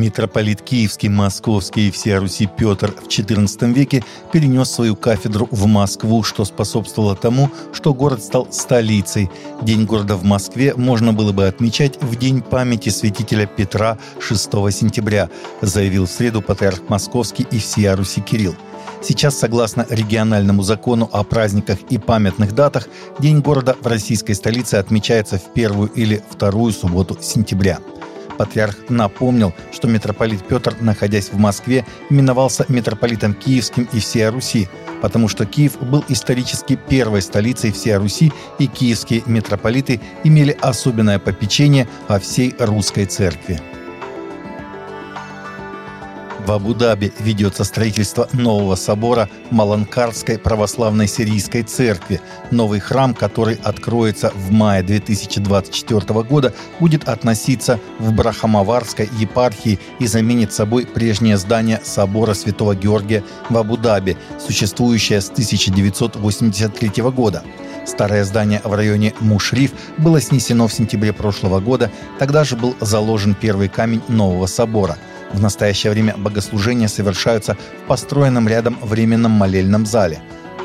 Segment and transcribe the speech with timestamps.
[0.00, 6.22] Митрополит Киевский, Московский и всея Руси Петр в XIV веке перенес свою кафедру в Москву,
[6.22, 9.30] что способствовало тому, что город стал столицей.
[9.60, 14.42] День города в Москве можно было бы отмечать в День памяти святителя Петра 6
[14.72, 15.28] сентября,
[15.60, 18.54] заявил в среду патриарх Московский и всея Руси Кирилл.
[19.02, 25.38] Сейчас, согласно региональному закону о праздниках и памятных датах, День города в российской столице отмечается
[25.38, 27.80] в первую или вторую субботу сентября
[28.40, 34.66] патриарх напомнил, что митрополит Петр, находясь в Москве, именовался митрополитом Киевским и всея Руси,
[35.02, 41.86] потому что Киев был исторически первой столицей всея Руси, и киевские митрополиты имели особенное попечение
[42.08, 43.60] о всей русской церкви.
[46.46, 52.20] В Абу-Даби ведется строительство нового собора Маланкарской православной сирийской церкви.
[52.50, 60.52] Новый храм, который откроется в мае 2024 года, будет относиться в Брахамаварской епархии и заменит
[60.52, 67.42] собой прежнее здание собора Святого Георгия в Абу-Даби, существующее с 1983 года.
[67.86, 73.34] Старое здание в районе Мушриф было снесено в сентябре прошлого года, тогда же был заложен
[73.34, 74.96] первый камень нового собора–
[75.32, 80.20] в настоящее время богослужения совершаются в построенном рядом временном молельном зале.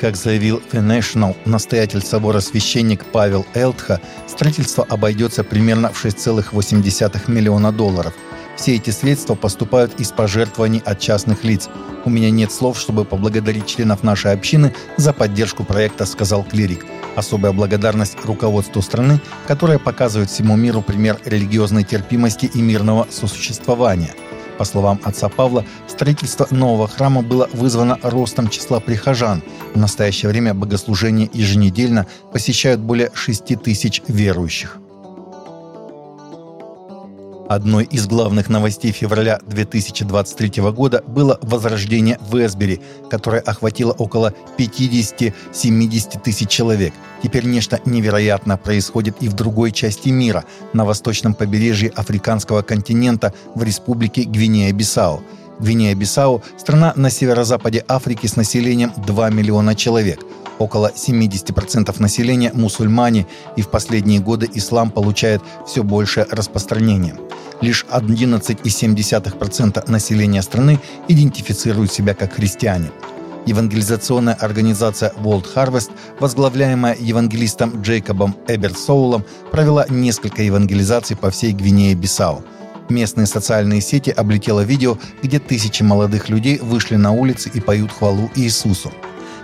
[0.00, 7.70] Как заявил The National настоятель собора священник Павел Элтха, строительство обойдется примерно в 6,8 миллиона
[7.70, 8.14] долларов.
[8.56, 11.68] Все эти средства поступают из пожертвований от частных лиц.
[12.04, 16.86] У меня нет слов, чтобы поблагодарить членов нашей общины за поддержку проекта, сказал клирик.
[17.16, 24.14] Особая благодарность руководству страны, которое показывает всему миру пример религиозной терпимости и мирного сосуществования–
[24.60, 29.42] по словам отца Павла, строительство нового храма было вызвано ростом числа прихожан.
[29.72, 34.79] В настоящее время богослужение еженедельно посещают более 6 тысяч верующих.
[37.50, 46.20] Одной из главных новостей февраля 2023 года было возрождение в Эсбери, которое охватило около 50-70
[46.22, 46.94] тысяч человек.
[47.24, 53.64] Теперь нечто невероятное происходит и в другой части мира, на восточном побережье африканского континента в
[53.64, 55.20] республике Гвинея-Бисау.
[55.58, 60.20] Гвинея-Бисау– страна на северо-западе Африки с населением 2 миллиона человек–
[60.60, 63.26] Около 70% населения– мусульмане,
[63.56, 67.16] и в последние годы ислам получает все большее распространение.
[67.60, 72.90] Лишь 11,7% населения страны идентифицируют себя как христиане.
[73.46, 75.90] Евангелизационная организация World Harvest,
[76.20, 82.44] возглавляемая евангелистом Джейкобом Эберсоулом, провела несколько евангелизаций по всей Гвинее-Бисау.
[82.88, 88.30] Местные социальные сети облетело видео, где тысячи молодых людей вышли на улицы и поют хвалу
[88.34, 88.92] Иисусу.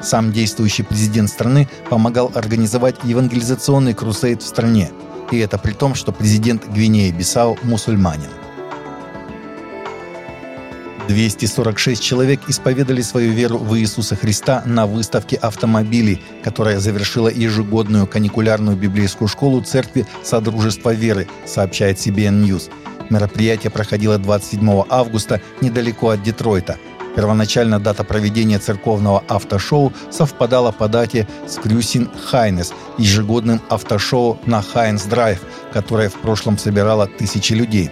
[0.00, 4.90] Сам действующий президент страны помогал организовать евангелизационный крусейд в стране.
[5.34, 8.30] И это при том, что президент Гвинеи-Бисау мусульманин.
[11.08, 18.76] 246 человек исповедали свою веру в Иисуса Христа на выставке автомобилей, которая завершила ежегодную каникулярную
[18.76, 22.70] библейскую школу церкви Содружества веры, сообщает CBN News.
[23.10, 26.78] Мероприятие проходило 27 августа недалеко от Детройта–
[27.16, 35.04] Первоначально дата проведения церковного автошоу совпадала по дате с Крюсин Хайнес, ежегодным автошоу на Хайнс
[35.04, 35.40] Драйв,
[35.72, 37.90] которое в прошлом собирало тысячи людей.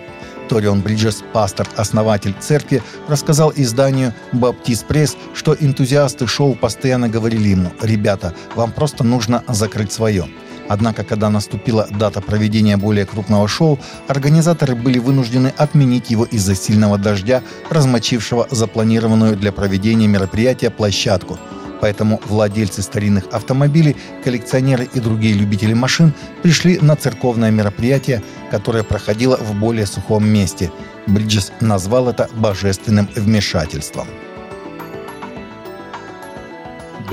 [0.49, 7.73] Торион Бриджес, пастор, основатель церкви, рассказал изданию «Баптист Пресс», что энтузиасты шоу постоянно говорили ему
[7.81, 10.27] «Ребята, вам просто нужно закрыть свое».
[10.73, 13.79] Однако, когда наступила дата проведения более крупного шоу,
[14.09, 21.39] организаторы были вынуждены отменить его из-за сильного дождя, размочившего запланированную для проведения мероприятия площадку.
[21.83, 29.37] Поэтому владельцы старинных автомобилей, коллекционеры и другие любители машин пришли на церковное мероприятие, которое проходило
[29.37, 30.71] в более сухом месте.
[31.07, 34.07] Бриджес назвал это божественным вмешательством.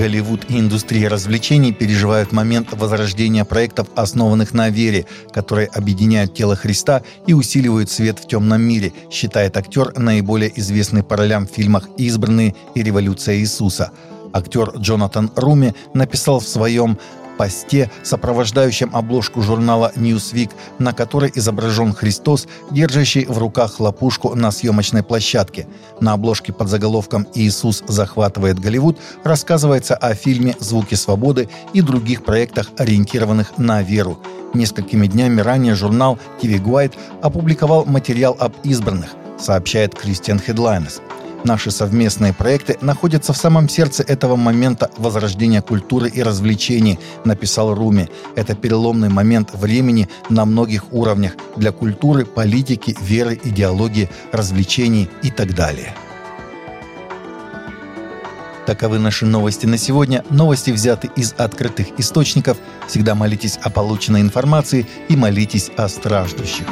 [0.00, 7.02] Голливуд и индустрия развлечений переживают момент возрождения проектов, основанных на вере, которые объединяют тело Христа
[7.26, 12.54] и усиливают свет в темном мире, считает актер, наиболее известный по ролям в фильмах «Избранные»
[12.74, 13.90] и «Революция Иисуса».
[14.32, 16.98] Актер Джонатан Руми написал в своем
[17.40, 25.02] посте, сопровождающем обложку журнала Newsweek, на которой изображен Христос, держащий в руках лопушку на съемочной
[25.02, 25.66] площадке.
[26.00, 32.72] На обложке под заголовком «Иисус захватывает Голливуд» рассказывается о фильме «Звуки свободы» и других проектах,
[32.76, 34.18] ориентированных на веру.
[34.52, 36.92] Несколькими днями ранее журнал TV Guide
[37.22, 39.08] опубликовал материал об избранных,
[39.38, 41.00] сообщает Christian Headlines.
[41.44, 48.08] Наши совместные проекты находятся в самом сердце этого момента возрождения культуры и развлечений, написал Руми.
[48.36, 55.54] Это переломный момент времени на многих уровнях для культуры, политики, веры, идеологии, развлечений и так
[55.54, 55.94] далее.
[58.66, 60.24] Таковы наши новости на сегодня.
[60.30, 62.58] Новости взяты из открытых источников.
[62.86, 66.66] Всегда молитесь о полученной информации и молитесь о страждущих.